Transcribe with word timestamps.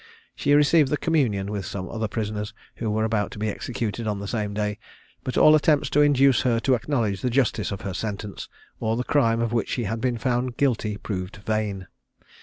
She 0.33 0.55
received 0.55 0.89
the 0.89 0.97
communion 0.97 1.51
with 1.51 1.63
some 1.63 1.87
other 1.87 2.07
prisoners, 2.07 2.55
who 2.77 2.89
were 2.89 3.03
about 3.03 3.29
to 3.33 3.37
be 3.37 3.49
executed 3.49 4.07
on 4.07 4.19
the 4.19 4.27
same 4.27 4.51
day, 4.51 4.79
but 5.23 5.37
all 5.37 5.53
attempts 5.53 5.91
to 5.91 6.01
induce 6.01 6.41
her 6.41 6.59
to 6.61 6.73
acknowledge 6.73 7.21
the 7.21 7.29
justice 7.29 7.71
of 7.71 7.81
her 7.81 7.93
sentence, 7.93 8.49
or 8.79 8.97
the 8.97 9.03
crime 9.03 9.41
of 9.41 9.53
which 9.53 9.69
she 9.69 9.83
had 9.83 10.01
been 10.01 10.17
found 10.17 10.57
guilty, 10.57 10.97
proved 10.97 11.35
vain. 11.45 11.85